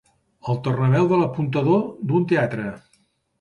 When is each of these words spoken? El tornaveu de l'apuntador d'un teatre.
El 0.53 0.55
tornaveu 0.67 1.09
de 1.11 1.19
l'apuntador 1.19 1.85
d'un 2.13 2.27
teatre. 2.33 2.67